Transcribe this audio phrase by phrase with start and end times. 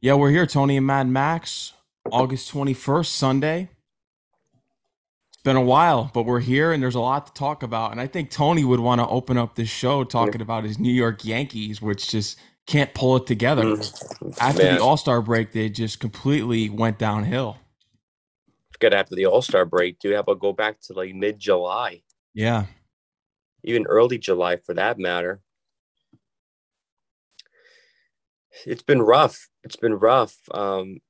[0.00, 1.72] Yeah, we're here, Tony and Mad Max,
[2.10, 3.70] August 21st, Sunday.
[5.32, 7.92] It's been a while, but we're here and there's a lot to talk about.
[7.92, 10.92] And I think Tony would want to open up this show talking about his New
[10.92, 13.62] York Yankees, which just can't pull it together.
[13.64, 14.74] Mm, After man.
[14.76, 17.58] the All Star break, they just completely went downhill.
[18.72, 20.16] Forget after the All Star break, Do dude.
[20.16, 22.02] How about go back to like mid July,
[22.34, 22.66] Yeah.
[23.64, 25.40] even early July for that matter?
[28.64, 29.48] It's been rough.
[29.66, 30.36] It's been rough.
[30.52, 31.00] Um,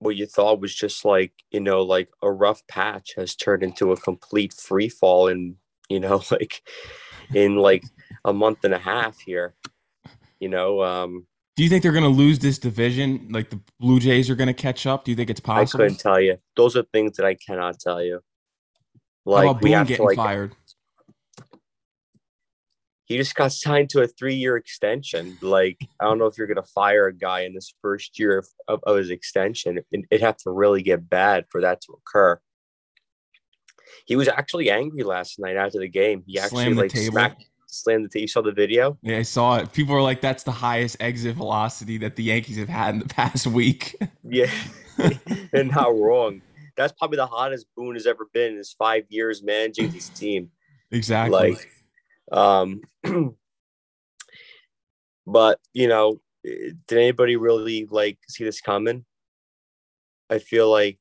[0.00, 3.92] what you thought was just like you know like a rough patch has turned into
[3.92, 5.56] a complete free fall in
[5.88, 6.62] you know like
[7.32, 7.84] in like
[8.24, 9.54] a month and a half here.
[10.40, 11.26] You know, um,
[11.56, 13.28] Do you think they're going to lose this division?
[13.30, 15.04] Like the Blue Jays are going to catch up?
[15.04, 16.38] Do you think it's possible I couldn't tell you.
[16.56, 18.20] Those are things that I cannot tell you.
[19.26, 20.56] How Like about we Boone getting like fired?
[23.10, 25.36] He just got signed to a three-year extension.
[25.42, 28.46] Like I don't know if you're gonna fire a guy in this first year of,
[28.68, 29.78] of, of his extension.
[29.90, 32.40] It, it'd have to really get bad for that to occur.
[34.06, 36.22] He was actually angry last night after the game.
[36.24, 37.12] He actually Slammed the like table.
[37.12, 38.20] smacked, slammed the table.
[38.22, 38.96] You saw the video?
[39.02, 39.72] Yeah, I saw it.
[39.72, 43.08] People are like, that's the highest exit velocity that the Yankees have had in the
[43.12, 43.96] past week.
[44.22, 44.52] Yeah,
[45.52, 46.42] and not wrong.
[46.76, 50.50] That's probably the hottest Boone has ever been in his five years managing his team.
[50.92, 51.50] exactly.
[51.50, 51.68] like
[52.30, 52.80] um
[55.26, 59.04] but you know did anybody really like see this coming?
[60.28, 60.98] I feel like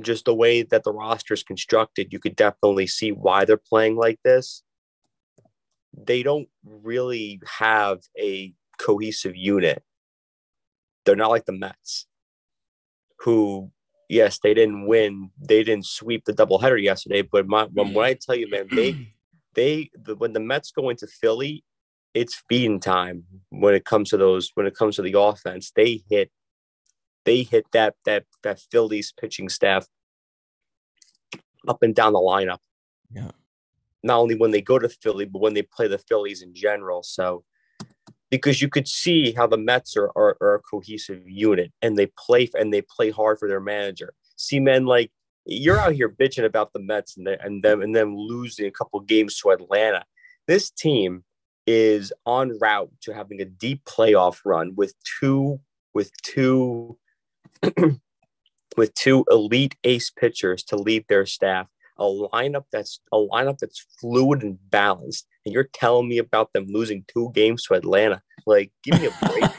[0.00, 3.96] just the way that the roster is constructed you could definitely see why they're playing
[3.96, 4.62] like this.
[5.96, 9.82] They don't really have a cohesive unit.
[11.04, 12.06] They're not like the mets
[13.20, 13.70] who
[14.08, 15.30] yes they didn't win.
[15.40, 19.08] They didn't sweep the doubleheader yesterday but my when, when i tell you man they
[19.56, 21.64] they the, when the Mets go into Philly,
[22.14, 25.72] it's feeding time when it comes to those when it comes to the offense.
[25.74, 26.30] They hit
[27.24, 29.86] they hit that that that Phillies pitching staff
[31.66, 32.58] up and down the lineup.
[33.10, 33.32] Yeah.
[34.04, 37.02] Not only when they go to Philly, but when they play the Phillies in general.
[37.02, 37.42] So
[38.30, 42.06] because you could see how the Mets are, are, are a cohesive unit and they
[42.18, 44.14] play and they play hard for their manager.
[44.36, 45.10] See, men like
[45.46, 48.70] you're out here bitching about the Mets and, the, and them and them losing a
[48.70, 50.04] couple games to Atlanta.
[50.46, 51.24] This team
[51.66, 55.60] is on route to having a deep playoff run with two
[55.94, 56.98] with two
[58.76, 61.66] with two elite ace pitchers to lead their staff.
[61.98, 65.26] A lineup that's a lineup that's fluid and balanced.
[65.44, 68.20] And you're telling me about them losing two games to Atlanta.
[68.46, 69.44] Like, give me a break.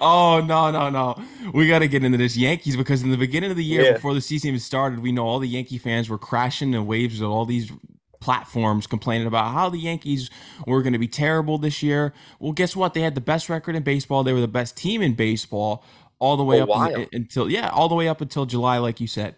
[0.00, 1.20] oh no no no!
[1.52, 3.92] We got to get into this Yankees because in the beginning of the year, Yeah.
[3.94, 7.20] before the season even started, we know all the Yankee fans were crashing the waves
[7.20, 7.72] of all these
[8.20, 10.28] platforms complaining about how the Yankees
[10.66, 12.12] were going to be terrible this year.
[12.40, 12.94] Well, guess what?
[12.94, 14.22] They had the best record in baseball.
[14.24, 15.84] They were the best team in baseball
[16.20, 19.00] all the way A up in- until yeah, all the way up until July, like
[19.00, 19.34] you said.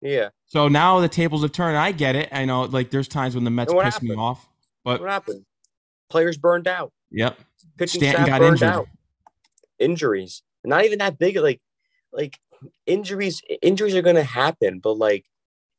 [0.00, 0.30] yeah.
[0.46, 1.76] So now the tables have turned.
[1.76, 2.28] I get it.
[2.32, 4.48] I know, like there's times when the Mets piss me off,
[4.84, 5.44] but What happened?
[6.10, 6.92] Players burned out.
[7.10, 7.38] yep,
[7.80, 8.68] Pitching Stanton staff got burned injured.
[8.68, 8.88] out.
[9.78, 10.42] Injuries.
[10.64, 11.36] Not even that big.
[11.36, 11.62] Like,
[12.12, 12.38] like
[12.86, 13.40] injuries.
[13.62, 15.24] Injuries are gonna happen, but like,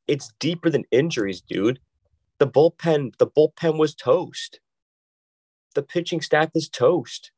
[0.07, 1.79] it's deeper than injuries, dude.
[2.39, 3.15] The bullpen.
[3.19, 4.59] The bullpen was toast.
[5.75, 7.31] The pitching staff is toast.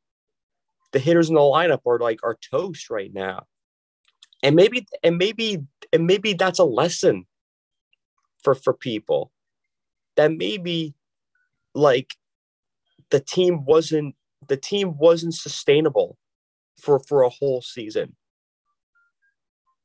[0.92, 3.44] The hitters in the lineup are like are toast right now.
[4.42, 5.58] And maybe and maybe
[5.92, 7.26] and maybe that's a lesson
[8.42, 9.30] for for people
[10.16, 10.94] that maybe
[11.74, 12.14] like
[13.10, 14.14] the team wasn't
[14.48, 16.16] the team wasn't sustainable
[16.80, 18.16] for for a whole season.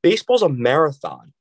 [0.02, 1.34] Baseball's a marathon.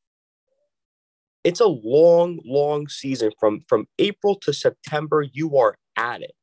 [1.45, 5.23] It's a long, long season from from April to September.
[5.23, 6.35] You are at it,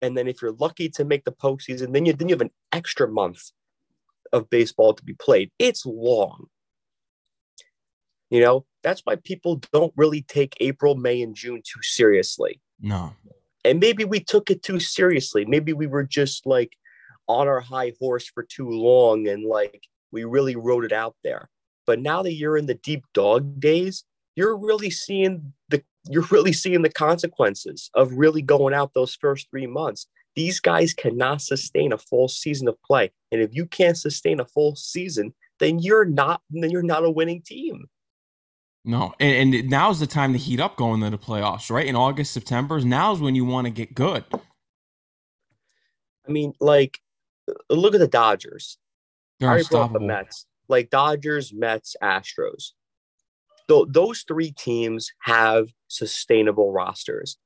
[0.00, 2.50] and then if you're lucky to make the postseason, then you then you have an
[2.72, 3.50] extra month
[4.32, 5.50] of baseball to be played.
[5.58, 6.46] It's long.
[8.30, 13.14] You know that's why people don't really take April, May, and June too seriously no,
[13.64, 15.44] and maybe we took it too seriously.
[15.44, 16.76] Maybe we were just like
[17.28, 21.48] on our high horse for too long and like we really rode it out there.
[21.86, 24.04] But now that you're in the deep dog days,
[24.36, 29.48] you're really seeing the you're really seeing the consequences of really going out those first
[29.50, 30.06] three months.
[30.34, 33.12] These guys cannot sustain a full season of play.
[33.30, 37.10] And if you can't sustain a full season, then you're not then you're not a
[37.10, 37.86] winning team.
[38.84, 41.86] No, and, and now's the time to heat up going to the playoffs, right?
[41.86, 44.24] In August, September, now's when you want to get good.
[46.26, 47.00] I mean, like
[47.48, 48.78] uh, look at the Dodgers.
[49.38, 50.00] They're I already brought the.
[50.00, 52.72] Mets, like Dodgers, Mets, Astros.
[53.68, 57.38] Th- those three teams have sustainable rosters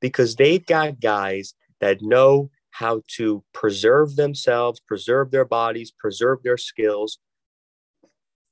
[0.00, 6.56] because they've got guys that know how to preserve themselves, preserve their bodies, preserve their
[6.56, 7.18] skills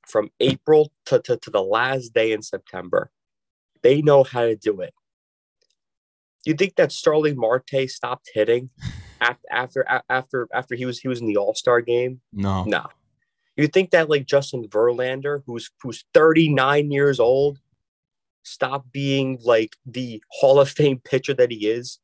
[0.06, 3.10] from April to, to, to the last day in September.
[3.82, 4.94] They know how to do it.
[6.44, 8.70] You think that Starling Marte stopped hitting
[9.20, 12.20] after after after after he was he was in the All Star game?
[12.32, 12.86] No, no.
[13.56, 17.58] You think that like Justin Verlander, who's who's 39 years old,
[18.42, 21.98] stopped being like the Hall of Fame pitcher that he is?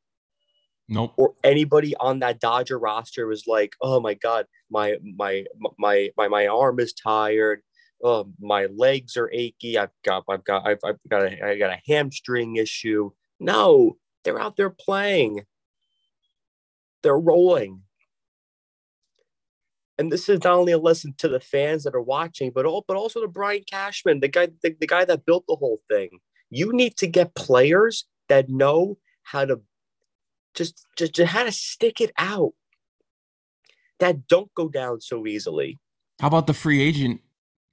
[0.87, 1.13] Nope.
[1.17, 5.45] Or anybody on that Dodger roster was like, "Oh my god, my my
[5.77, 7.61] my my my arm is tired.
[8.03, 9.77] Oh, my legs are achy.
[9.77, 14.39] I've got I've got I've, I've got a, I got a hamstring issue." No, they're
[14.39, 15.45] out there playing.
[17.03, 17.83] They're rolling.
[19.97, 22.85] And this is not only a lesson to the fans that are watching, but all,
[22.87, 26.19] but also to Brian Cashman, the guy, the, the guy that built the whole thing.
[26.49, 29.59] You need to get players that know how to
[30.53, 32.53] just, just, just how to stick it out.
[33.99, 35.79] That don't go down so easily.
[36.21, 37.19] How about the free agent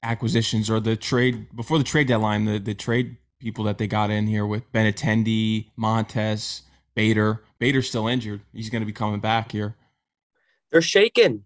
[0.07, 2.45] acquisitions or the trade before the trade deadline?
[2.45, 6.63] The the trade people that they got in here with Benintendi, Montas,
[6.95, 7.43] Bader.
[7.59, 8.41] Bader's still injured.
[8.53, 9.77] He's going to be coming back here.
[10.71, 11.45] They're shaking.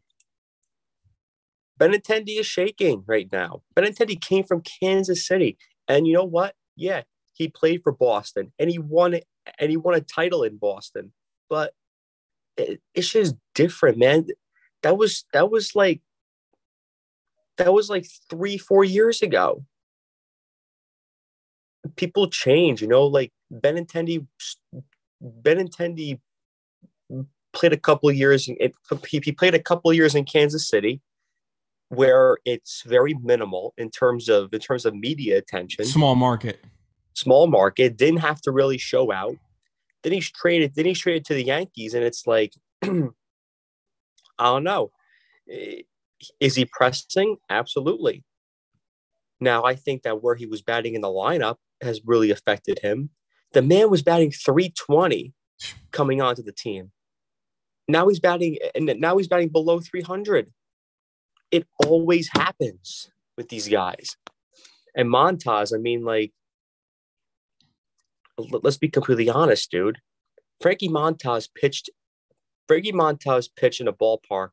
[1.79, 3.63] Benintendi is shaking right now.
[3.75, 5.57] Benintendi came from Kansas City,
[5.89, 6.55] and you know what?
[6.77, 7.03] Yeah,
[7.33, 9.19] he played for Boston, and he won
[9.59, 11.13] and he won a title in Boston.
[11.49, 11.73] But
[12.57, 14.27] it, it's just different, man.
[14.83, 16.03] That was that was like
[17.61, 19.65] that was like three, four years ago.
[21.97, 23.07] People change, you know.
[23.07, 24.27] Like Benintendi,
[25.23, 26.19] Benintendi
[27.53, 28.49] played a couple years.
[28.49, 28.73] It,
[29.07, 31.03] he played a couple years in Kansas City
[31.89, 35.85] where it's very minimal in terms of in terms of media attention.
[35.85, 36.65] Small market.
[37.15, 37.99] Small market.
[37.99, 39.37] Didn't have to really show out.
[40.03, 40.75] Then he's traded.
[40.75, 43.11] Then he's traded to the Yankees, and it's like, I
[44.39, 44.93] don't know.
[45.51, 45.83] Eh,
[46.39, 47.37] Is he pressing?
[47.49, 48.25] Absolutely.
[49.41, 53.11] Now I think that where he was batting in the lineup has really affected him.
[53.53, 55.33] The man was batting 320
[55.93, 56.93] coming onto the team.
[57.89, 60.53] Now he's batting, and now he's batting below 300
[61.51, 64.17] it always happens with these guys.
[64.95, 66.33] And Montas, I mean, like,
[68.39, 69.99] let's be completely honest, dude.
[70.61, 71.91] Frankie Montas pitched.
[72.69, 74.51] Frankie Montas pitched in a ballpark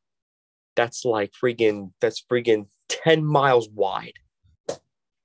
[0.78, 4.14] that's like freaking that's freaking 10 miles wide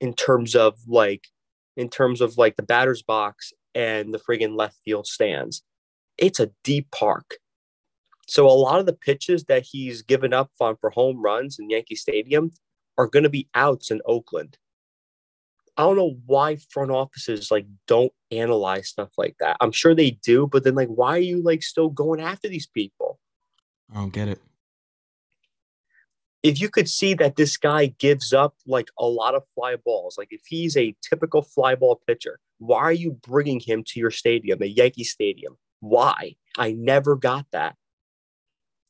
[0.01, 1.27] in terms of like
[1.77, 5.63] in terms of like the batter's box and the friggin' left field stands.
[6.17, 7.37] It's a deep park.
[8.27, 11.69] So a lot of the pitches that he's given up on for home runs in
[11.69, 12.51] Yankee Stadium
[12.97, 14.57] are going to be outs in Oakland.
[15.75, 19.57] I don't know why front offices like don't analyze stuff like that.
[19.59, 22.67] I'm sure they do, but then like why are you like still going after these
[22.67, 23.19] people?
[23.91, 24.39] I don't get it.
[26.43, 30.17] If you could see that this guy gives up like a lot of fly balls,
[30.17, 34.11] like if he's a typical fly ball pitcher, why are you bringing him to your
[34.11, 35.57] stadium, a Yankee Stadium?
[35.79, 36.35] Why?
[36.57, 37.75] I never got that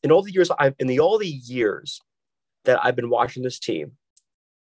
[0.04, 2.00] in all the years I've in the all the years
[2.66, 3.94] that I've been watching this team,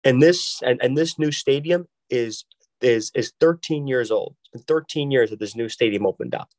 [0.05, 2.45] and this and, and this new stadium is
[2.81, 4.37] is is 13 years old.
[4.43, 6.51] It's been 13 years that this new stadium opened up.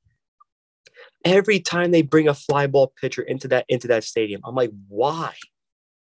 [1.25, 4.71] Every time they bring a fly ball pitcher into that into that stadium, I'm like,
[4.87, 5.33] why?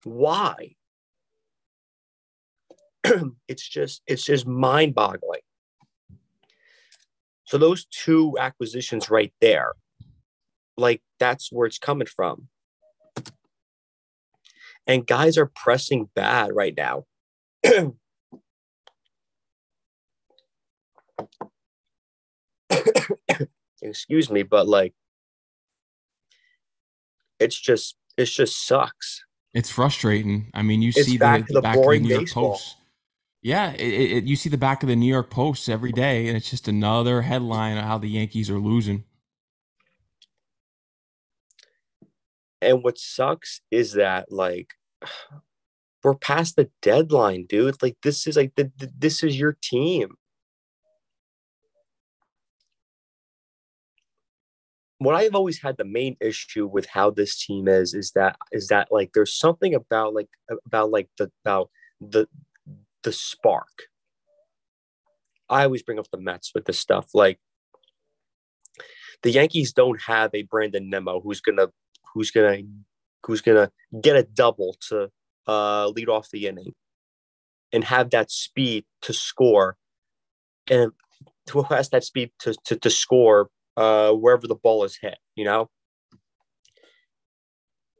[0.03, 0.75] Why?
[3.47, 5.41] it's just it's just mind-boggling.
[7.45, 9.73] So those two acquisitions right there,
[10.75, 12.49] like that's where it's coming from
[14.87, 17.05] and guys are pressing bad right now.
[23.81, 24.93] Excuse me, but like
[27.39, 29.23] it's just it's just sucks.
[29.57, 30.51] It's frustrating.
[30.53, 32.51] I mean, you it's see the, the, the, back of the New York baseball.
[32.51, 32.77] Post.
[33.41, 36.37] Yeah, it, it, you see the back of the New York Post every day, and
[36.37, 39.03] it's just another headline of how the Yankees are losing.
[42.61, 44.75] And what sucks is that like
[46.03, 47.81] we're past the deadline, dude.
[47.81, 50.09] Like this is like the, the, this is your team.
[54.99, 58.67] What I've always had the main issue with how this team is is that is
[58.67, 60.29] that like there's something about like
[60.65, 61.69] about like the about
[62.01, 62.27] the
[63.03, 63.83] the spark.
[65.49, 67.09] I always bring up the Mets with this stuff.
[67.13, 67.39] Like
[69.23, 71.67] the Yankees don't have a Brandon Nimmo who's gonna
[72.13, 72.63] who's gonna
[73.25, 75.11] who's gonna get a double to
[75.47, 76.73] uh, lead off the inning
[77.71, 79.77] and have that speed to score
[80.69, 80.91] and
[81.51, 85.45] who has that speed to, to, to score uh, wherever the ball is hit, you
[85.45, 85.69] know?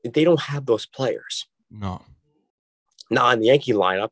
[0.04, 1.46] They don't have those players.
[1.70, 2.02] No.
[3.10, 4.10] Not in the Yankee lineup.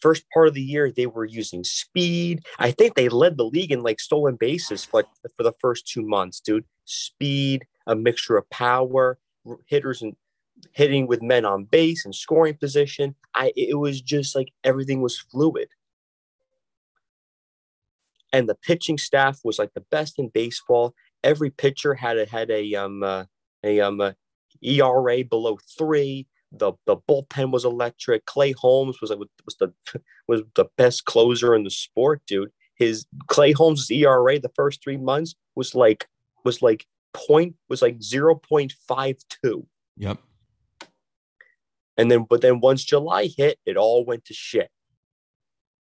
[0.00, 2.44] First part of the year, they were using speed.
[2.58, 5.88] I think they led the league in like stolen bases for like for the first
[5.88, 6.66] two months, dude.
[6.84, 9.18] Speed, a mixture of power,
[9.66, 10.14] hitters and
[10.72, 13.14] hitting with men on base and scoring position.
[13.34, 15.68] I it was just like everything was fluid.
[18.34, 20.92] And the pitching staff was like the best in baseball.
[21.22, 23.26] Every pitcher had a had a um uh,
[23.62, 24.12] a um uh,
[24.60, 26.26] ERA below three.
[26.50, 28.26] The the bullpen was electric.
[28.26, 29.72] Clay Holmes was like was the
[30.28, 32.50] was the best closer in the sport, dude.
[32.74, 36.08] His Clay Holmes' ERA the first three months was like
[36.44, 39.14] was like point was like zero point five
[39.44, 39.64] two.
[39.96, 40.18] Yep.
[41.96, 44.70] And then, but then once July hit, it all went to shit.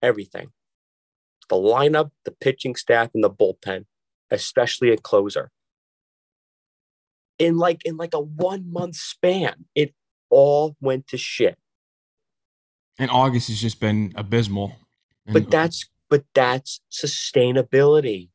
[0.02, 0.50] Everything.
[1.48, 3.86] The lineup, the pitching staff, and the bullpen,
[4.30, 5.50] especially a closer.
[7.38, 9.94] In like in like a one month span, it
[10.30, 11.58] all went to shit.
[12.98, 14.76] And August has just been abysmal.
[15.26, 18.28] And But that's but that's sustainability.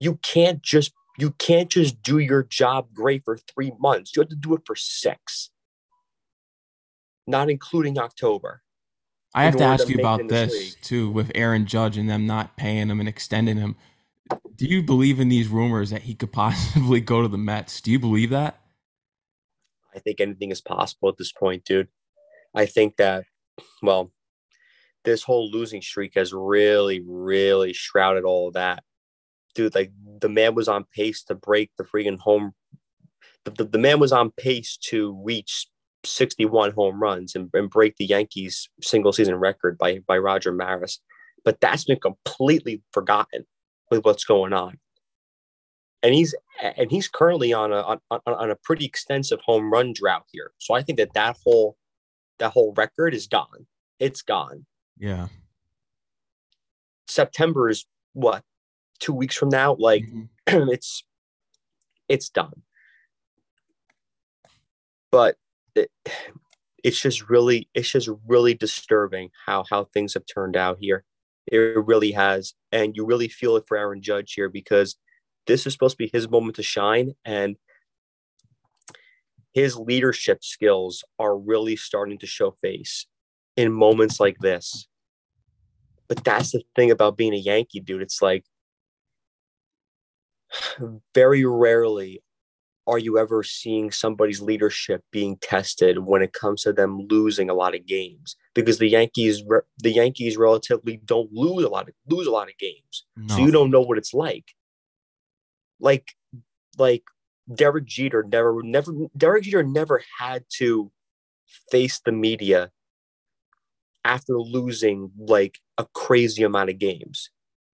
[0.00, 4.14] You can't just you can't just do your job great for three months.
[4.14, 5.50] You have to do it for six
[7.28, 8.62] not including October.
[9.34, 12.88] I have to ask you about this too with Aaron Judge and them not paying
[12.88, 13.76] him and extending him.
[14.56, 17.80] Do you believe in these rumors that he could possibly go to the Mets?
[17.80, 18.58] Do you believe that?
[19.94, 21.88] I think anything is possible at this point, dude.
[22.54, 23.24] I think that,
[23.82, 24.12] well,
[25.04, 28.82] this whole losing streak has really, really shrouded all of that.
[29.54, 32.52] Dude, like the man was on pace to break the freaking home.
[33.44, 35.68] The, the, the man was on pace to reach
[36.04, 41.00] 61 home runs and, and break the Yankees single season record by, by Roger Maris.
[41.44, 43.44] But that's been completely forgotten
[43.90, 44.78] with what's going on.
[46.02, 50.24] And he's and he's currently on a on, on, a pretty extensive home run drought
[50.30, 50.52] here.
[50.58, 51.76] So I think that that whole
[52.38, 53.66] that whole record is gone.
[53.98, 54.64] It's gone.
[54.96, 55.26] Yeah.
[57.08, 58.44] September is what
[59.00, 59.74] two weeks from now.
[59.76, 60.28] Like Mhm.
[60.72, 61.02] it's
[62.08, 62.62] it's done.
[65.10, 65.36] But
[65.78, 65.90] it,
[66.84, 71.04] it's just really it's just really disturbing how how things have turned out here.
[71.50, 74.96] It really has, and you really feel it for Aaron Judge here because
[75.46, 77.56] this is supposed to be his moment to shine, and
[79.52, 83.06] his leadership skills are really starting to show face
[83.56, 84.86] in moments like this.
[86.06, 88.02] But that's the thing about being a Yankee, dude.
[88.02, 88.44] It's like
[91.14, 92.22] very rarely
[92.88, 97.54] are you ever seeing somebody's leadership being tested when it comes to them losing a
[97.54, 99.42] lot of games because the Yankees
[99.78, 103.04] the Yankees relatively don't lose a lot of lose a lot of games.
[103.14, 103.36] No.
[103.36, 104.46] So you don't know what it's like.
[105.78, 106.08] Like
[106.78, 107.04] like
[107.54, 110.90] Derek Jeter never never Derek Jeter never had to
[111.70, 112.70] face the media
[114.02, 117.30] after losing like a crazy amount of games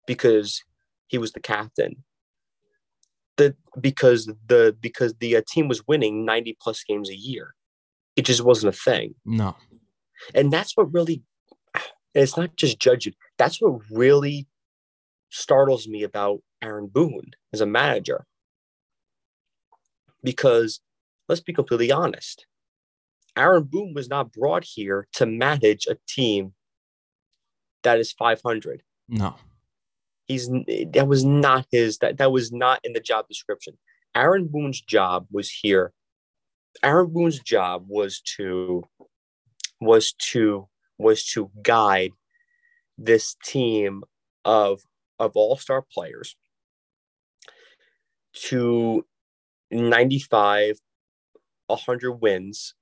[0.07, 0.63] because
[1.07, 2.05] he was the captain
[3.39, 7.55] the because the because the uh, team was winning 90 plus games a year
[8.17, 9.57] it just wasn't a thing No.
[10.35, 11.23] and that's what really
[12.15, 14.47] it's not just judging that's what really
[15.31, 18.27] startles me about aaron boone as a manager
[20.23, 20.81] because
[21.29, 22.47] let's be completely honest
[23.37, 26.55] aaron boone was not brought here to manage a team
[27.85, 29.37] that is 500 No.
[30.29, 33.77] He's that was not his that that was not in the job description.
[34.15, 35.93] Aaron boone's job was here.
[36.83, 38.85] Aaron boone's job was to
[39.81, 40.69] was to
[40.99, 42.13] was to guide
[42.99, 44.05] this team
[44.45, 44.83] of
[45.19, 46.37] of all-star players
[48.35, 49.05] to
[49.71, 50.79] 95
[51.67, 52.75] 100 wins.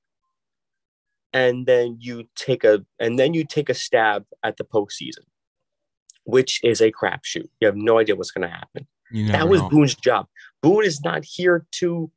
[1.33, 5.25] And then you take a and then you take a stab at the postseason
[6.27, 7.49] which is a crapshoot.
[7.61, 8.87] You have no idea what's going to happen.
[9.29, 9.69] That was know.
[9.71, 10.27] Boone's job.
[10.63, 12.11] Boone is not here to.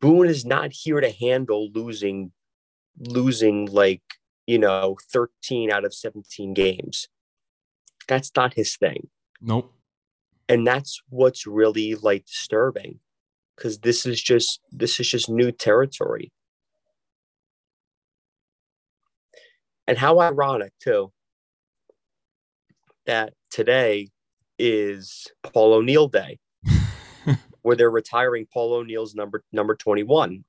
[0.00, 2.32] Boone is not here to handle losing,
[2.98, 4.02] losing like
[4.46, 7.08] you know thirteen out of seventeen games.
[8.06, 9.08] That's not his thing,
[9.42, 9.74] Nope.
[10.48, 13.00] and that's what's really like disturbing,
[13.54, 16.32] because this is just this is just new territory.
[19.86, 21.12] And how ironic too
[23.08, 24.10] that today
[24.58, 26.38] is Paul O'Neill Day,
[27.62, 30.44] where they're retiring Paul O'Neill's number number 21.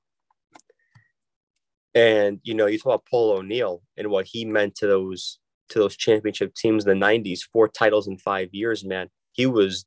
[1.96, 5.40] And you know, you talk about Paul O'Neill and what he meant to those
[5.70, 9.10] to those championship teams in the 90s, four titles in five years, man.
[9.32, 9.86] He was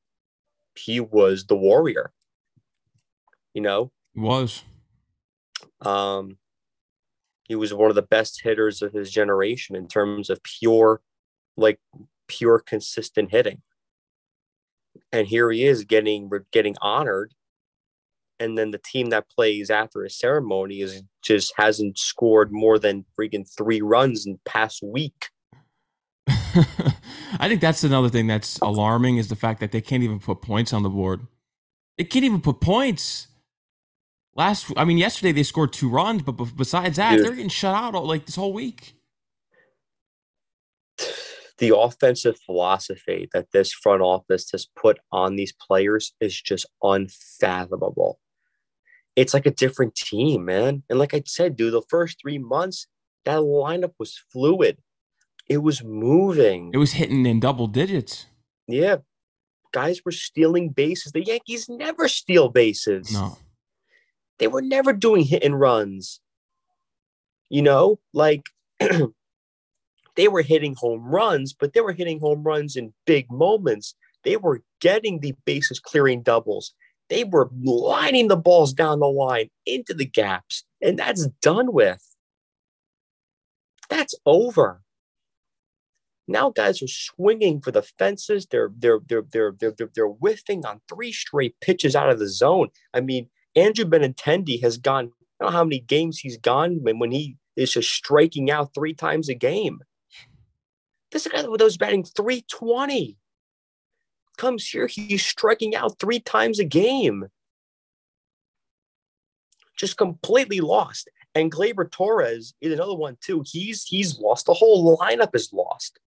[0.74, 2.12] he was the warrior.
[3.54, 4.64] You know, He was.
[5.82, 6.38] Um,
[7.44, 11.02] he was one of the best hitters of his generation in terms of pure,
[11.58, 11.78] like
[12.32, 13.62] pure consistent hitting.
[15.12, 17.34] And here he is getting getting honored.
[18.40, 23.04] And then the team that plays after his ceremony is just hasn't scored more than
[23.18, 25.28] freaking three runs in past week.
[26.26, 30.42] I think that's another thing that's alarming is the fact that they can't even put
[30.42, 31.26] points on the board.
[31.98, 33.28] They can't even put points.
[34.34, 37.24] Last, I mean, yesterday they scored two runs, but besides that, Dude.
[37.24, 38.94] they're getting shut out all, like this whole week.
[41.62, 48.18] The offensive philosophy that this front office has put on these players is just unfathomable.
[49.14, 50.82] It's like a different team, man.
[50.90, 52.88] And like I said, dude, the first three months,
[53.26, 54.78] that lineup was fluid.
[55.48, 56.72] It was moving.
[56.74, 58.26] It was hitting in double digits.
[58.66, 58.96] Yeah.
[59.72, 61.12] Guys were stealing bases.
[61.12, 63.12] The Yankees never steal bases.
[63.12, 63.38] No.
[64.40, 66.18] They were never doing hit and runs.
[67.48, 68.46] You know, like
[70.16, 73.94] they were hitting home runs, but they were hitting home runs in big moments.
[74.24, 76.74] They were getting the bases clearing doubles.
[77.08, 82.02] They were lining the balls down the line into the gaps, and that's done with.
[83.90, 84.82] That's over.
[86.28, 88.46] Now guys are swinging for the fences.
[88.46, 92.28] They're they're they're they're they're they're, they're whiffing on three straight pitches out of the
[92.28, 92.68] zone.
[92.94, 95.10] I mean, Andrew Benintendi has gone.
[95.40, 98.72] I don't know how many games he's gone when when he is just striking out
[98.74, 99.80] three times a game.
[101.12, 103.18] This guy that was batting 320
[104.38, 107.26] comes here, he's striking out three times a game.
[109.76, 111.10] Just completely lost.
[111.34, 113.42] And Gleyber Torres is another one too.
[113.46, 114.46] He's he's lost.
[114.46, 115.98] The whole lineup is lost.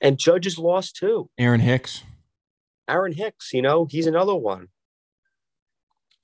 [0.00, 1.30] And Judge is lost too.
[1.38, 2.02] Aaron Hicks.
[2.88, 4.68] Aaron Hicks, you know, he's another one.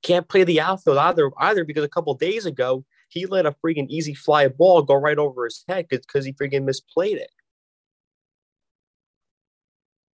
[0.02, 3.88] Can't play the outfield either, either because a couple days ago he let a freaking
[3.88, 7.30] easy fly ball go right over his head because he freaking misplayed it.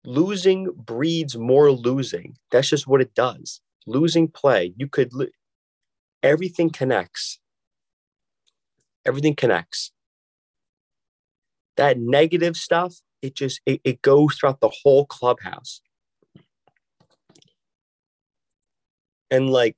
[0.05, 2.37] Losing breeds more losing.
[2.51, 3.61] That's just what it does.
[3.87, 4.73] Losing play.
[4.77, 5.27] You could, lo-
[6.23, 7.39] everything connects.
[9.05, 9.91] Everything connects.
[11.77, 15.81] That negative stuff it just it, it goes throughout the whole clubhouse
[19.31, 19.75] and like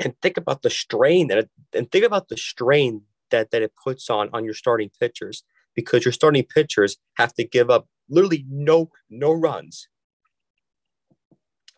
[0.00, 3.72] and think about the strain that it, and think about the strain that that it
[3.82, 5.44] puts on on your starting pitchers
[5.76, 9.88] because your starting pitchers have to give up literally no no runs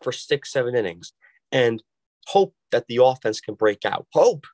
[0.01, 1.13] for six seven innings
[1.51, 1.83] and
[2.27, 4.07] hope that the offense can break out.
[4.13, 4.45] Hope.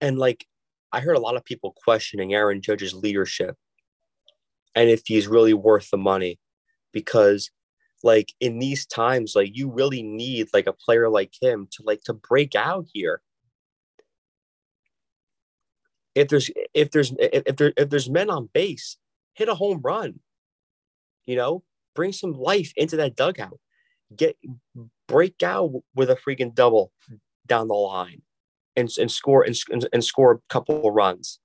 [0.00, 0.46] And like,
[0.92, 3.56] I heard a lot of people questioning Aaron Judge's leadership
[4.74, 6.38] and if he's really worth the money
[6.94, 7.50] because
[8.02, 12.00] like in these times like you really need like a player like him to like
[12.04, 13.20] to break out here
[16.14, 18.96] if there's if there's if there if there's men on base
[19.34, 20.20] hit a home run
[21.26, 21.62] you know
[21.94, 23.58] bring some life into that dugout
[24.16, 24.36] get
[25.08, 26.92] break out with a freaking double
[27.46, 28.22] down the line
[28.76, 29.56] and, and score and,
[29.92, 31.38] and score a couple of runs.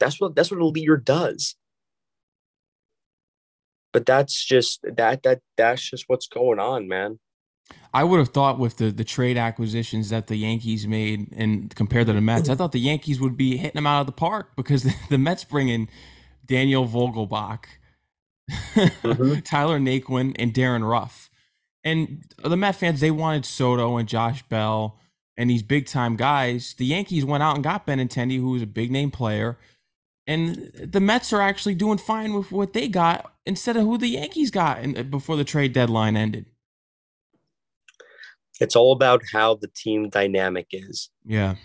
[0.00, 1.56] That's what that's what a leader does.
[3.92, 7.18] But that's just that that that's just what's going on, man.
[7.92, 12.06] I would have thought with the the trade acquisitions that the Yankees made and compared
[12.06, 14.52] to the Mets, I thought the Yankees would be hitting them out of the park
[14.56, 15.88] because the, the Mets bring in
[16.44, 17.64] Daniel Vogelbach,
[18.50, 19.40] mm-hmm.
[19.44, 21.30] Tyler Naquin, and Darin Ruf.
[21.84, 24.98] And the Met fans, they wanted Soto and Josh Bell
[25.38, 28.66] and these big time guys, the Yankees went out and got Benintendi, who was a
[28.66, 29.56] big name player.
[30.26, 34.08] And the Mets are actually doing fine with what they got instead of who the
[34.08, 36.46] Yankees got in, uh, before the trade deadline ended.
[38.60, 41.10] It's all about how the team dynamic is.
[41.24, 41.56] Yeah.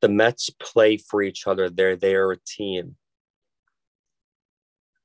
[0.00, 1.68] The Mets play for each other.
[1.68, 2.96] They're they're a team.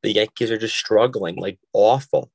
[0.03, 2.31] The Yankees are just struggling, like awful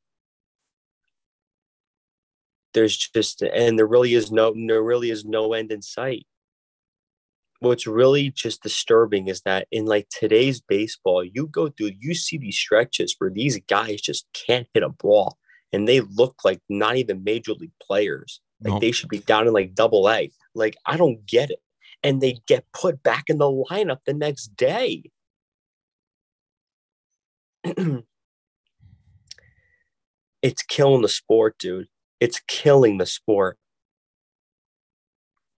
[2.74, 6.26] there's just and there really is no there really is no end in sight
[7.64, 12.38] what's really just disturbing is that in like today's baseball you go through you see
[12.38, 15.38] these stretches where these guys just can't hit a ball
[15.72, 18.40] and they look like not even major league players.
[18.62, 18.80] Like nope.
[18.80, 20.30] they should be down in like double a.
[20.54, 21.58] Like i don't get it.
[22.02, 25.10] And they get put back in the lineup the next day.
[30.44, 31.88] It's killing the sport dude.
[32.20, 33.56] It's killing the sport.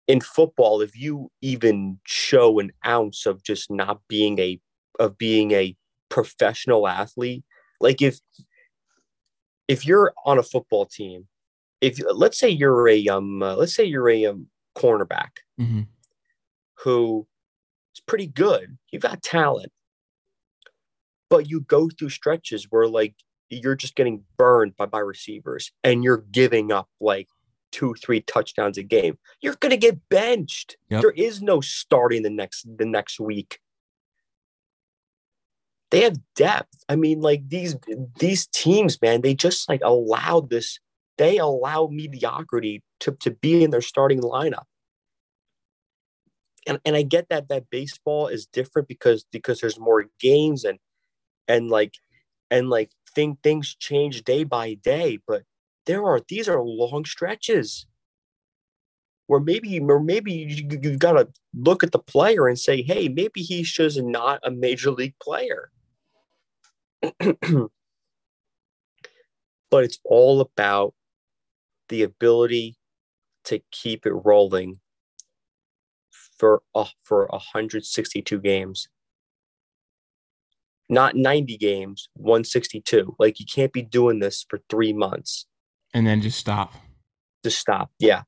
[0.07, 4.59] In football, if you even show an ounce of just not being a
[4.99, 5.75] of being a
[6.09, 7.43] professional athlete,
[7.79, 8.19] like if
[9.67, 11.27] if you're on a football team,
[11.81, 15.81] if let's say you're a um uh, let's say you're a um, cornerback hmm
[16.79, 17.25] who
[17.95, 19.71] is pretty good, you've got talent,
[21.29, 23.15] but you go through stretches where like
[23.49, 27.27] you're just getting burned by by receivers and you're giving up like
[27.75, 29.17] two three touchdowns a game.
[29.41, 30.77] You're going to get benched.
[30.89, 31.01] Yep.
[31.01, 33.59] there is no starting the next the next week.
[35.91, 36.85] They have depth.
[36.87, 37.75] I mean like these
[38.19, 40.79] these teams man they just like allow this
[41.17, 44.65] they allow mediocrity to, to be in their starting lineup.
[46.67, 50.79] And, and i get that that baseball is different because because there's more games and
[51.47, 51.93] and like
[52.49, 55.43] and like thing things change day by day but
[55.85, 57.85] there are these are long stretches.
[59.27, 63.07] Where maybe or maybe you, you got to look at the player and say hey
[63.07, 65.71] maybe he's just not a major league player.
[69.71, 70.93] But it's all about
[71.89, 72.77] the ability
[73.45, 74.79] to keep it rolling
[76.37, 78.87] for uh, for 162 games.
[80.87, 85.47] Not 90 games 162 like you can't be doing this for three months
[85.95, 86.73] And then just stop.
[87.43, 88.23] just stop yeah.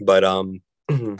[0.00, 0.62] But um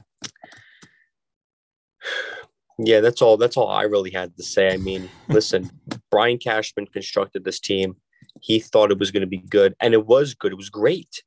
[2.78, 4.72] yeah that's all that's all i really had to say.
[4.72, 5.70] I mean listen
[6.10, 7.96] brian cashman constructed this team.
[8.40, 10.52] He thought it was going to be good and it was good.
[10.52, 11.22] It was great.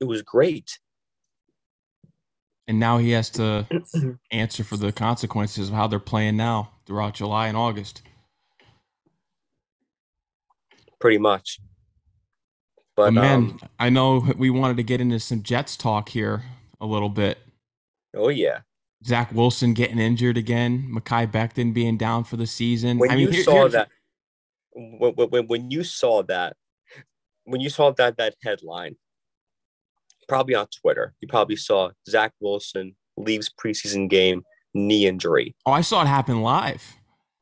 [0.00, 0.78] It was great.
[2.68, 3.66] And now he has to
[4.30, 8.02] answer for the consequences of how they're playing now throughout July and August.
[11.02, 11.58] Pretty much
[12.94, 16.44] But but man, um, I know we wanted to get into some Jets talk here
[16.80, 17.38] a little bit.
[18.16, 18.60] oh yeah
[19.04, 22.98] Zach Wilson getting injured again, Mekhi Becton being down for the season.
[22.98, 23.88] when I mean, you here- saw that
[24.74, 26.54] when, when, when you saw that
[27.46, 28.94] when you saw that that headline
[30.28, 35.80] probably on twitter you probably saw zach wilson leaves preseason game knee injury Oh, I
[35.82, 36.94] saw it happen live.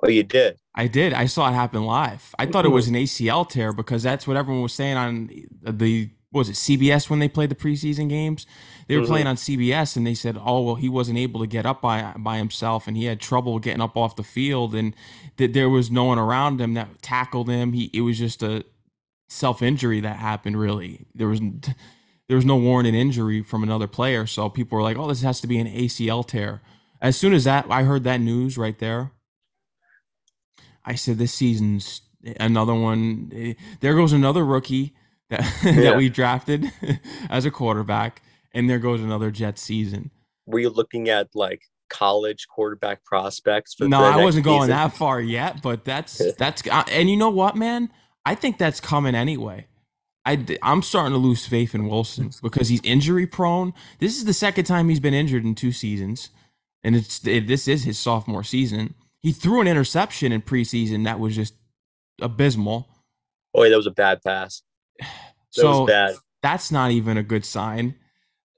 [0.03, 1.13] oh you did I did.
[1.13, 2.35] I saw it happen live.
[2.39, 5.31] I thought it was an ACL tear because that's what everyone was saying on
[5.63, 8.47] the what was it CBS when they played the preseason games.
[8.89, 9.31] They were playing mm-hmm.
[9.31, 12.39] on CBS and they said, "Oh well, he wasn't able to get up by by
[12.39, 14.97] himself and he had trouble getting up off the field and
[15.37, 17.75] that there was no one around him that tackled him.
[17.75, 18.65] He it was just a
[19.29, 20.59] self injury that happened.
[20.59, 21.41] Really, there was
[22.29, 24.27] there was no warranted injury from another player.
[24.27, 26.63] So people were like, "Oh, this has to be an ACL tear."
[27.03, 29.13] As soon as that I heard that news right there,
[30.85, 32.03] I said, "This season's
[32.39, 33.57] another one.
[33.81, 34.95] There goes another rookie
[35.29, 35.73] that Yeah.
[35.83, 36.73] that we drafted
[37.31, 40.11] as a quarterback, and there goes another Jet season."
[40.51, 44.71] were you looking at like college quarterback prospects for No, I wasn't going season?
[44.71, 47.91] that far yet, but that's that's uh, and you know what, man?
[48.25, 49.67] I think that's coming anyway.
[50.25, 53.73] I I'm starting to lose faith in Wilson because he's injury prone.
[53.99, 56.31] This is the second time he's been injured in two seasons,
[56.85, 58.95] and it's it, this is his sophomore season.
[59.23, 61.55] He threw an interception in preseason that was just
[62.21, 62.89] abysmal.
[63.55, 64.63] oh yeah, that was a bad pass
[64.99, 65.07] that
[65.51, 67.95] So was bad that's not even a good sign.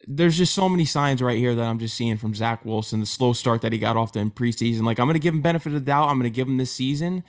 [0.07, 3.07] There's just so many signs right here that I'm just seeing from Zach Wilson, the
[3.07, 4.83] slow start that he got off to in preseason.
[4.83, 6.09] Like I'm gonna give him benefit of the doubt.
[6.09, 7.23] I'm gonna give him this season,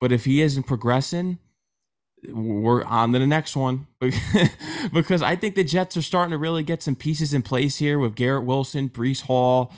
[0.00, 1.38] but if he isn't progressing,
[2.28, 3.86] we're on to the next one
[4.92, 7.98] because I think the Jets are starting to really get some pieces in place here
[7.98, 9.72] with Garrett Wilson, Breece Hall,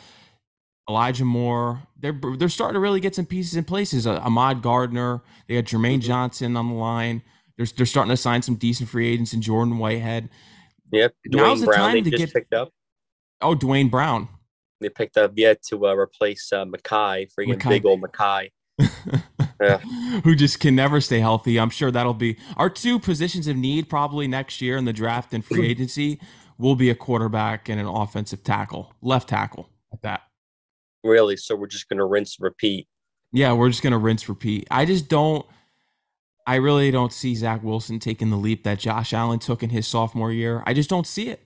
[0.88, 1.82] Elijah Moore.
[1.98, 4.06] They're they're starting to really get some pieces in places.
[4.06, 7.22] Uh, Ahmad Gardner, they got Jermaine Johnson on the line.
[7.56, 10.28] They're, they're starting to sign some decent free agents in Jordan Whitehead.
[10.90, 12.70] yep Now's Duane the brown time to get- picked up
[13.40, 14.28] Oh, Duane Brown.
[14.80, 17.68] they picked up yet to uh, replace uh, Mekhi, friggin' Mekhi.
[17.68, 18.50] big old Mekhi.
[19.60, 19.78] Yeah.
[20.24, 21.60] who just can never stay healthy.
[21.60, 25.32] I'm sure that'll be our two positions of need probably next year in the draft
[25.32, 26.18] and free agency
[26.58, 30.22] will be a quarterback and an offensive tackle, left tackle at that.
[31.04, 31.36] Really?
[31.36, 32.88] So we're just gonna rinse and repeat.
[33.32, 34.66] Yeah, we're just gonna rinse repeat.
[34.70, 35.46] I just don't
[36.46, 39.86] I really don't see Zach Wilson taking the leap that Josh Allen took in his
[39.86, 40.62] sophomore year.
[40.66, 41.40] I just don't see it.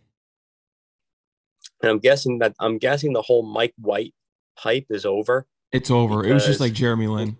[1.83, 4.15] And I'm guessing that I'm guessing the whole Mike White
[4.57, 5.47] hype is over.
[5.73, 6.25] It's over.
[6.25, 7.37] it was just like Jeremy Lin.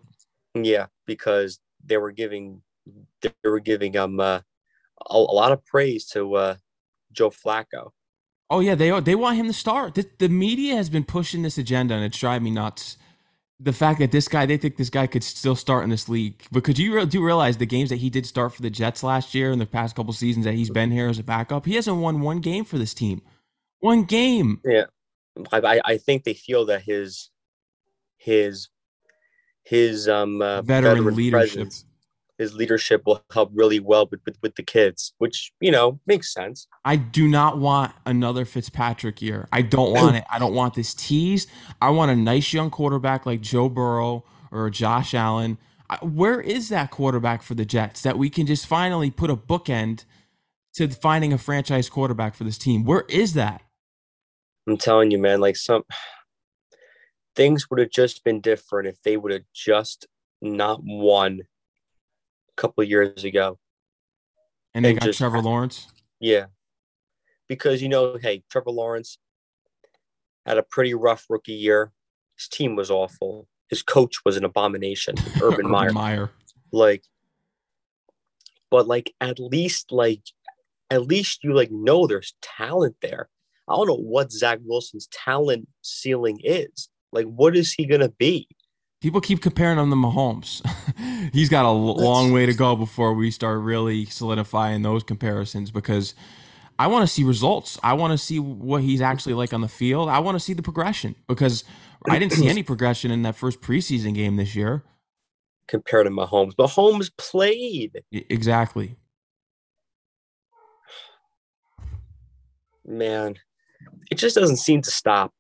[0.55, 2.63] Yeah, because they were giving
[3.23, 4.41] they were giving um uh,
[5.11, 6.57] a, a lot of praise to uh,
[7.13, 7.91] Joe Flacco.
[8.51, 9.01] Oh yeah, they are.
[9.01, 9.95] they want him to start.
[9.95, 12.97] The, the media has been pushing this agenda, and it's driving me nuts.
[13.59, 16.43] the fact that this guy, they think this guy could still start in this league.
[16.53, 19.35] Because you re- do realize the games that he did start for the Jets last
[19.35, 21.97] year and the past couple seasons that he's been here as a backup, he hasn't
[21.97, 23.23] won one game for this team.
[23.81, 24.61] One game.
[24.65, 24.85] Yeah,
[25.53, 27.31] I I think they feel that his
[28.19, 28.69] his
[29.65, 31.55] his um uh, veteran, veteran leadership.
[31.55, 31.85] Presence,
[32.39, 36.33] his leadership will help really well with, with, with the kids, which you know makes
[36.33, 36.69] sense.
[36.85, 39.49] I do not want another Fitzpatrick year.
[39.53, 40.25] I don't want it.
[40.31, 41.47] I don't want this tease.
[41.81, 45.59] I want a nice young quarterback like Joe Burrow or Josh Allen.
[46.03, 50.05] Where is that quarterback for the Jets that we can just finally put a bookend
[50.75, 52.85] to finding a franchise quarterback for this team?
[52.85, 53.63] Where is that?
[54.69, 55.85] I'm telling you, man, like some
[57.37, 60.07] things would have just been different if they would have just
[60.43, 61.43] not won
[62.57, 63.59] couple years ago.
[64.75, 65.89] And they and got just, Trevor Lawrence.
[66.21, 66.47] Yeah,
[67.49, 69.19] because you know, hey, Trevor Lawrence
[70.45, 71.93] had a pretty rough rookie year.
[72.37, 73.49] His team was awful.
[73.69, 75.93] His coach was an abomination, Urban, Urban Meyer.
[75.93, 76.31] Meyer.
[76.73, 77.05] Like,
[78.71, 80.23] but like at least like
[80.91, 83.29] at least you like know there's talent there.
[83.69, 86.89] I don't know what Zach Wilson's talent ceiling is.
[87.13, 88.49] Like, what is he gonna be?
[89.07, 90.69] People keep comparing him to Mahomes.
[91.33, 96.17] He's got a long way to go before we start really solidifying those comparisons because
[96.77, 97.79] I want to see results.
[97.85, 100.09] I want to see what he's actually like on the field.
[100.09, 101.63] I want to see the progression because
[102.11, 104.83] I didn't see any progression in that first preseason game this year.
[105.69, 108.97] Compared to Mahomes, Mahomes played exactly.
[112.85, 113.37] Man,
[114.11, 115.33] it just doesn't seem to stop.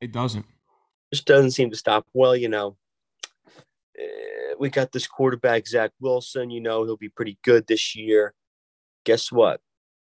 [0.00, 0.46] It doesn't
[1.14, 2.06] just doesn't seem to stop.
[2.12, 2.76] Well, you know,
[3.98, 6.50] Eh, we got this quarterback, Zach Wilson.
[6.50, 8.34] You know, he'll be pretty good this year.
[9.04, 9.60] Guess what?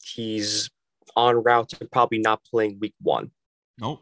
[0.02, 0.70] He's
[1.16, 3.30] on route to probably not playing week one.
[3.78, 4.00] Nope.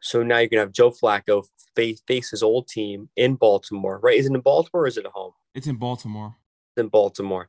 [0.00, 1.44] So now you're gonna have Joe Flacco
[1.76, 4.18] face face his old team in Baltimore, right?
[4.18, 5.32] Is it in Baltimore or is it at home?
[5.54, 6.36] It's in Baltimore.
[6.70, 7.48] It's in Baltimore.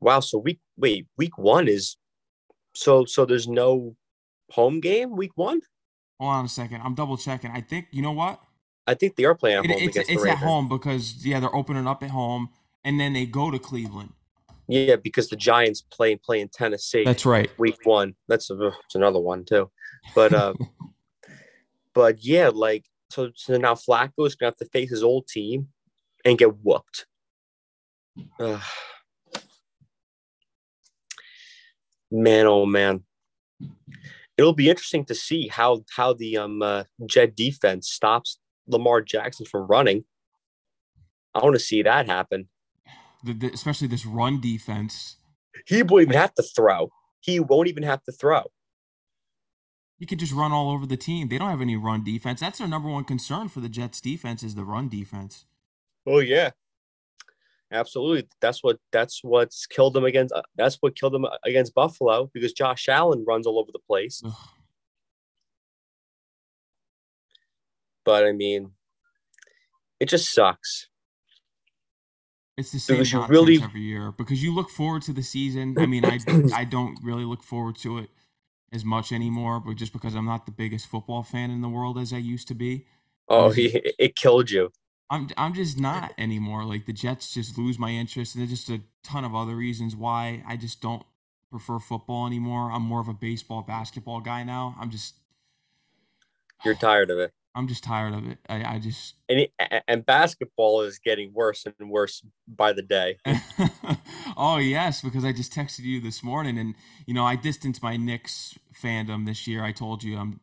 [0.00, 0.20] Wow.
[0.20, 1.96] So week wait, week one is
[2.74, 3.96] so so there's no
[4.50, 5.60] home game week one?
[6.22, 6.82] Hold on a second.
[6.84, 7.50] I'm double checking.
[7.50, 8.40] I think you know what?
[8.86, 10.42] I think they are playing at it, home it's, against it's the Ravens.
[10.42, 12.50] at home because yeah, they're opening up at home
[12.84, 14.12] and then they go to Cleveland.
[14.68, 17.02] Yeah, because the Giants play play in Tennessee.
[17.02, 17.50] That's right.
[17.58, 18.14] Week one.
[18.28, 19.68] That's a, that's another one too.
[20.14, 20.54] But uh,
[21.92, 25.70] but yeah, like so, so now Flacco is gonna have to face his old team
[26.24, 27.06] and get whooped.
[28.38, 28.60] Uh,
[32.12, 33.02] man, oh man
[34.42, 39.46] it'll be interesting to see how how the um uh, Jet defense stops Lamar Jackson
[39.46, 40.04] from running.
[41.34, 42.48] I want to see that happen.
[43.24, 45.16] The, the, especially this run defense.
[45.66, 46.90] He won't even have to throw.
[47.20, 48.44] He won't even have to throw.
[49.98, 51.28] He could just run all over the team.
[51.28, 52.40] They don't have any run defense.
[52.40, 55.44] That's their number one concern for the Jets defense is the run defense.
[56.04, 56.50] Oh yeah,
[57.72, 58.28] Absolutely.
[58.40, 62.52] That's what that's what's killed them against uh, that's what killed them against Buffalo because
[62.52, 64.22] Josh Allen runs all over the place.
[68.04, 68.72] But I mean,
[70.00, 70.88] it just sucks.
[72.58, 73.62] It's the same nonsense really...
[73.62, 75.74] every year because you look forward to the season.
[75.78, 76.18] I mean, I
[76.54, 78.10] I don't really look forward to it
[78.70, 81.98] as much anymore, but just because I'm not the biggest football fan in the world
[81.98, 82.86] as I used to be.
[83.28, 83.66] Oh, he,
[83.98, 84.70] it killed you.
[85.10, 86.64] I'm I'm just not anymore.
[86.64, 89.94] Like the Jets just lose my interest, and there's just a ton of other reasons
[89.94, 91.04] why I just don't
[91.50, 92.72] prefer football anymore.
[92.72, 94.74] I'm more of a baseball, basketball guy now.
[94.80, 95.16] I'm just
[96.64, 97.32] you're tired of it.
[97.54, 98.38] I'm just tired of it.
[98.48, 99.52] I, I just and it,
[99.86, 103.18] and basketball is getting worse and worse by the day.
[104.38, 106.74] oh yes, because I just texted you this morning, and
[107.06, 109.62] you know I distanced my Knicks fandom this year.
[109.62, 110.40] I told you I'm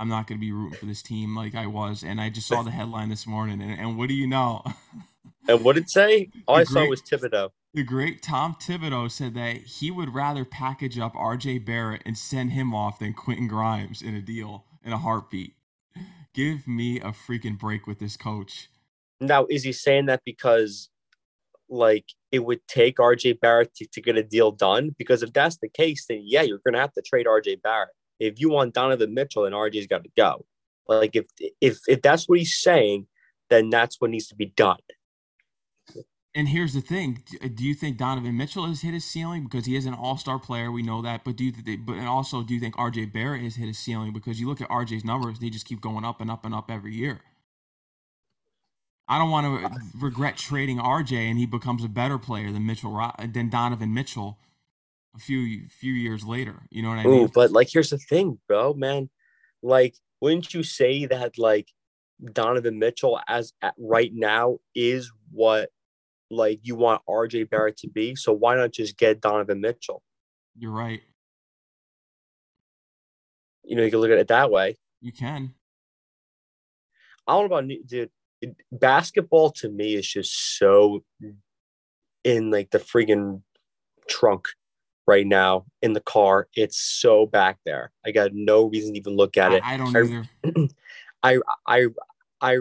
[0.00, 2.02] I'm not going to be rooting for this team like I was.
[2.02, 4.64] And I just saw the headline this morning, and, and what do you know?
[5.48, 6.30] and what did it say?
[6.48, 7.50] All the I great, saw was Thibodeau.
[7.74, 12.52] The great Tom Thibodeau said that he would rather package up RJ Barrett and send
[12.52, 15.52] him off than Quentin Grimes in a deal in a heartbeat.
[16.32, 18.70] Give me a freaking break with this coach.
[19.20, 20.88] Now, is he saying that because
[21.68, 24.94] like it would take RJ Barrett to, to get a deal done?
[24.96, 27.90] Because if that's the case, then yeah, you're going to have to trade RJ Barrett
[28.20, 30.44] if you want Donovan Mitchell, then RJ's got to go.
[30.86, 31.26] Like if
[31.60, 33.06] if if that's what he's saying,
[33.48, 34.78] then that's what needs to be done.
[36.34, 37.22] And here's the thing:
[37.54, 40.38] Do you think Donovan Mitchell has hit his ceiling because he is an All Star
[40.38, 40.70] player?
[40.70, 43.56] We know that, but do you, but and also do you think RJ Barrett has
[43.56, 46.30] hit his ceiling because you look at RJ's numbers; they just keep going up and
[46.30, 47.22] up and up every year.
[49.08, 53.12] I don't want to regret trading RJ and he becomes a better player than Mitchell
[53.18, 54.38] than Donovan Mitchell
[55.14, 56.62] a few few years later.
[56.70, 57.24] You know what I mean?
[57.24, 59.10] Ooh, but like here's the thing, bro, man.
[59.62, 61.68] Like wouldn't you say that like
[62.32, 65.70] Donovan Mitchell as at right now is what
[66.30, 68.14] like you want RJ Barrett to be?
[68.14, 70.02] So why not just get Donovan Mitchell?
[70.58, 71.00] You're right.
[73.64, 74.76] You know, you can look at it that way.
[75.00, 75.54] You can.
[77.26, 78.10] I don't know about dude.
[78.72, 81.04] Basketball to me is just so
[82.24, 83.42] in like the freaking
[84.08, 84.48] trunk
[85.10, 86.46] right now in the car.
[86.54, 87.90] It's so back there.
[88.06, 89.62] I got no reason to even look at it.
[89.64, 90.68] I, I don't either.
[91.24, 91.86] I I
[92.40, 92.58] I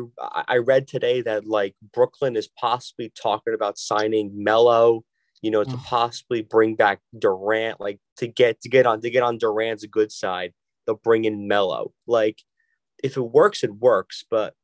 [0.47, 5.03] I read today that like Brooklyn is possibly talking about signing Melo,
[5.43, 5.83] you know, to mm.
[5.83, 10.11] possibly bring back Durant, like to get to get on to get on Durant's good
[10.11, 10.53] side.
[10.85, 11.93] They'll bring in Melo.
[12.07, 12.41] Like
[13.03, 14.25] if it works, it works.
[14.27, 14.55] But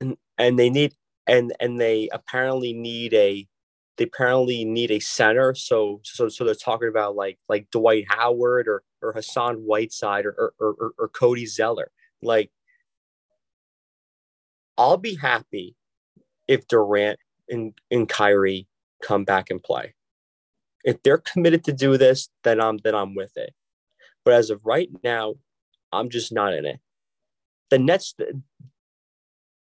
[0.00, 0.94] and and they need
[1.26, 3.48] and and they apparently need a
[3.96, 5.54] they apparently need a center.
[5.54, 10.52] So so so they're talking about like like Dwight Howard or or Hassan Whiteside or
[10.58, 11.90] or or, or Cody Zeller.
[12.22, 12.50] Like
[14.76, 15.76] I'll be happy
[16.48, 18.66] if Durant and, and Kyrie
[19.02, 19.94] come back and play.
[20.84, 23.54] If they're committed to do this, then I'm then I'm with it.
[24.24, 25.34] But as of right now,
[25.92, 26.80] I'm just not in it.
[27.70, 28.14] The Nets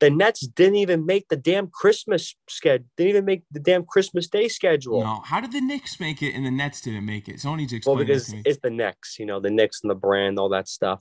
[0.02, 2.84] the Nets didn't even make the damn Christmas schedule.
[2.96, 5.00] Didn't even make the damn Christmas Day schedule.
[5.00, 7.38] No, how did the Knicks make it and the Nets didn't make it?
[7.38, 9.94] Someone needs to explain well, because it's the Knicks, you know, the Knicks and the
[9.94, 11.00] brand, all that stuff.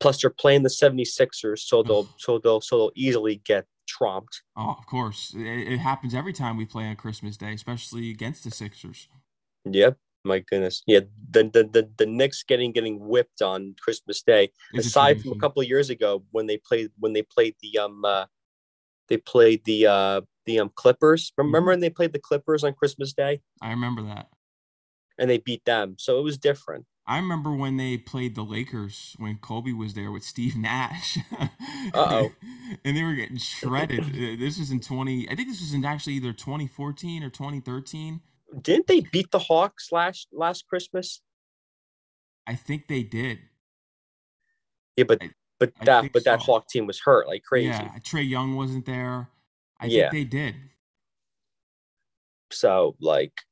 [0.00, 4.42] Plus, they're playing the 76ers, so they'll so they'll so they'll easily get trumped.
[4.56, 8.42] Oh, of course, it, it happens every time we play on Christmas Day, especially against
[8.42, 9.06] the Sixers.
[9.64, 11.00] Yep, my goodness, yeah.
[11.30, 14.50] The the the, the Knicks getting getting whipped on Christmas Day.
[14.72, 17.78] It's aside from a couple of years ago when they played when they played the
[17.78, 18.26] um uh,
[19.08, 21.32] they played the uh the um Clippers.
[21.36, 24.28] Remember when they played the Clippers on Christmas Day I remember that.
[25.18, 25.96] and they beat them?
[25.98, 26.86] So it was different.
[27.04, 31.18] I remember when they played the Lakers when Kobe was there with Steve Nash.
[31.94, 32.30] Uh-oh.
[32.84, 34.00] and they were getting shredded.
[34.04, 38.20] Uh, this was in 20 I think this was in actually either 2014 or 2013.
[38.60, 41.20] Didn't they beat the Hawks last last Christmas?
[42.46, 43.38] I think they did.
[44.96, 46.40] Yeah, but I- but I that but that.
[46.40, 47.68] Hawk team was hurt like crazy.
[47.68, 49.28] Yeah, Trae Young wasn't there.
[49.80, 50.10] I Yeah.
[50.10, 50.56] think they did.
[52.50, 53.42] So like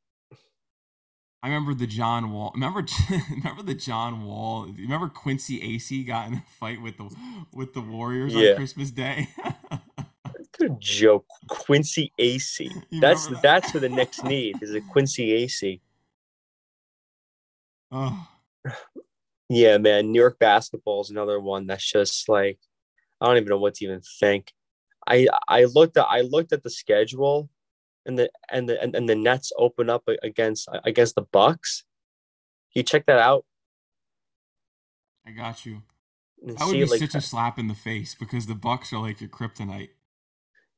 [1.42, 2.50] I remember the John Wall.
[2.54, 2.84] Remember,
[3.30, 4.66] remember the John Wall.
[4.66, 7.14] Remember Quincy Acy got in a fight with the
[7.54, 8.50] with the Warriors Yeah.
[8.50, 9.28] on Christmas Day.
[10.60, 12.70] good oh, joke, Quincy Acy.
[13.00, 13.42] That's that?
[13.42, 15.80] that's for the next need is a Quincy Acy.
[17.90, 18.28] oh,
[19.48, 20.12] Yeah, man.
[20.12, 22.58] New York basketball is another one that's just like
[23.20, 24.52] I don't even know what to even think.
[25.06, 27.50] I I looked at I looked at the schedule,
[28.06, 31.84] and the and the and, and the Nets open up against against the Bucks.
[32.74, 33.44] You check that out
[35.26, 35.82] I got you.
[36.42, 39.20] That would be like such a slap in the face because the Bucks are like
[39.20, 39.90] your kryptonite.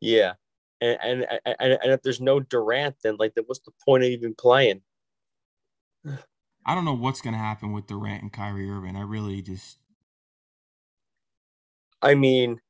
[0.03, 0.33] Yeah,
[0.81, 4.35] and, and and and if there's no Durant, then like what's the point of even
[4.35, 4.83] playing?
[6.67, 8.97] I don't know what's gonna happen with Durant and Kyrie Irving.
[8.97, 9.79] I really just
[12.03, 12.61] I mean,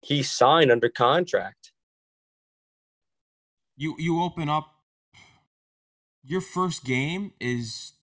[0.00, 1.72] he signed under contract.
[3.76, 4.70] you you open up
[6.22, 7.94] your first game is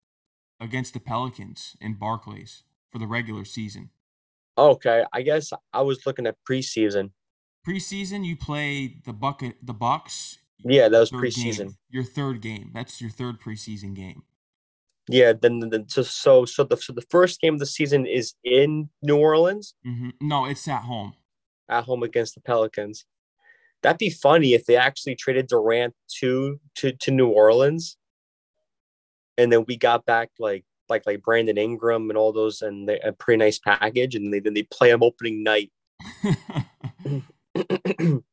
[0.59, 3.91] against the Pelicans in Barclays for the regular season.
[4.57, 7.11] Okay, I guess I was looking at preseason.
[7.67, 10.37] Preseason, you play the bucket, the Bucks.
[10.63, 11.57] Yeah, that was preseason.
[11.57, 12.71] Game, your third game.
[12.73, 14.23] That's your third preseason game.
[15.07, 18.35] Yeah, then then so so so the so the first game of the season is
[18.43, 21.13] in New Orleans hmm No, it's at home.
[21.67, 23.05] at home against the Pelicans.
[23.81, 27.97] That'd be funny if they actually traded Durant to to to New Orleans,
[29.37, 32.99] and then we got back like like like Brandon Ingram and all those and they,
[32.99, 35.71] a pretty nice package, and they then they play them opening night.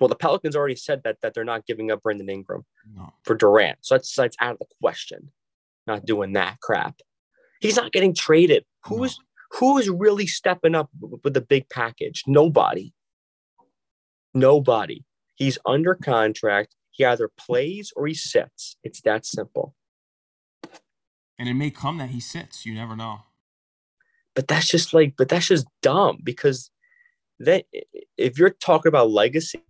[0.00, 3.12] well, the Pelicans already said that that they're not giving up Brandon Ingram no.
[3.24, 5.32] for Durant, so that's that's out of the question.
[5.86, 7.00] Not doing that crap.
[7.60, 8.64] He's not getting traded.
[8.86, 9.18] Who is
[9.52, 12.24] who is really stepping up with the big package?
[12.26, 12.92] Nobody.
[14.32, 15.04] Nobody.
[15.34, 16.76] He's under contract.
[16.90, 18.76] He either plays or he sits.
[18.84, 19.74] It's that simple.
[21.38, 22.66] And it may come that he sits.
[22.66, 23.20] You never know.
[24.34, 26.70] But that's just like, but that's just dumb because
[27.40, 27.62] then
[28.16, 29.62] if you're talking about legacy,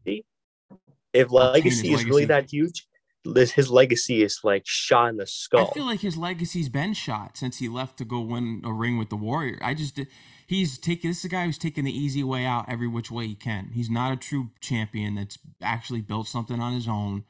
[1.12, 2.86] if legacy is really that huge,
[3.24, 5.68] this- his legacy is like shot in the skull.
[5.70, 8.98] I feel like his legacy's been shot since he left to go win a ring
[8.98, 9.58] with the Warrior.
[9.62, 10.00] I just
[10.46, 13.28] he's taking this is a guy who's taking the easy way out every which way
[13.28, 13.70] he can.
[13.72, 17.24] He's not a true champion that's actually built something on his own.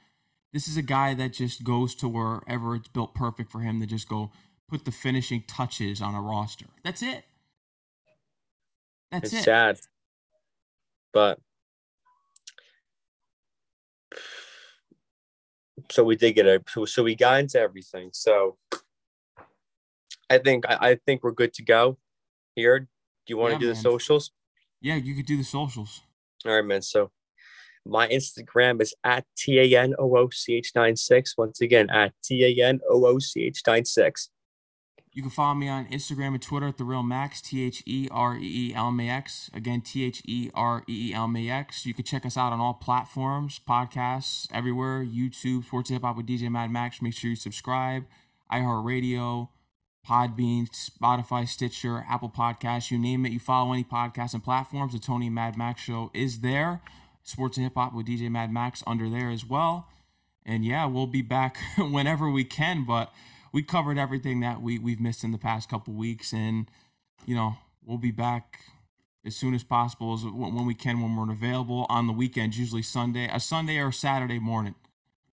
[0.55, 3.87] This is a guy that just goes to wherever it's built perfect for him to
[3.87, 4.33] just go
[4.69, 6.67] put the finishing touches on a roster.
[6.83, 7.25] That's it.
[9.13, 9.45] That's it's it.
[9.45, 9.81] sad,
[11.13, 11.39] but
[15.91, 18.11] so we did get a so, so we got into everything.
[18.13, 18.57] So
[20.29, 21.99] I think I, I think we're good to go
[22.55, 22.81] here.
[22.81, 22.87] Do
[23.27, 24.31] you want Yeah, to do the socials?
[24.81, 26.03] Yeah, you could do the socials.
[26.47, 26.83] All right, man.
[26.83, 27.11] So
[27.87, 31.37] my Instagram is at T A N O O C H 96.
[31.37, 34.31] Once again, at T A N O O C H 96.
[35.21, 38.09] You can follow me on Instagram and Twitter at the Real Max, T H E
[38.11, 39.51] R E E L M A X.
[39.53, 41.85] Again, T H E R E E L M A X.
[41.85, 46.27] You can check us out on all platforms, podcasts, everywhere, YouTube, Sports Hip Hop with
[46.27, 47.03] DJ Mad Max.
[47.03, 48.07] Make sure you subscribe.
[48.51, 49.51] iHeartRadio,
[50.09, 53.33] Podbean, Spotify, Stitcher, Apple Podcasts, you name it.
[53.33, 54.95] You follow any podcast and platforms.
[54.95, 56.81] The Tony Mad Max Show is there.
[57.25, 59.87] Sports and Hip Hop with DJ Mad Max under there as well.
[60.47, 63.13] And yeah, we'll be back whenever we can, but
[63.53, 66.71] we covered everything that we we've missed in the past couple weeks, and
[67.27, 68.61] you know we'll be back
[69.25, 72.83] as soon as possible as when we can when we're available on the weekends, usually
[72.83, 74.75] Sunday, a Sunday or Saturday morning.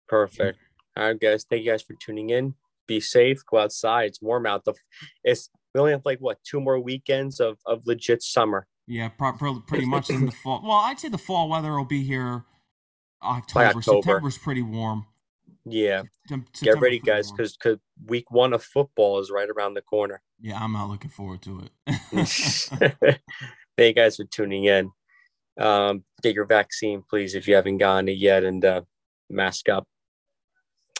[0.08, 0.58] Perfect.
[0.96, 1.44] All right, guys.
[1.48, 2.54] Thank you guys for tuning in.
[2.86, 3.44] Be safe.
[3.46, 4.06] Go outside.
[4.06, 4.64] It's warm out.
[4.64, 4.74] The
[5.24, 8.66] it's we only have like what two more weekends of of legit summer.
[8.86, 10.60] Yeah, pro- pro- pretty much in the fall.
[10.62, 12.44] Well, I'd say the fall weather will be here
[13.22, 13.66] October.
[13.66, 13.82] October.
[13.82, 15.06] September's pretty warm.
[15.64, 16.02] Yeah.
[16.28, 20.20] Tem- Get ready, guys, because because week one of football is right around the corner.
[20.40, 21.70] yeah, I'm not looking forward to it.
[23.76, 24.90] Thank you guys for tuning in.
[25.58, 28.82] Um, get your vaccine, please, if you haven't gotten it yet, and uh,
[29.30, 29.86] mask up.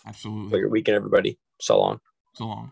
[0.07, 0.51] Absolutely.
[0.51, 1.39] For your weekend, everybody.
[1.61, 2.01] So long.
[2.35, 2.71] So long.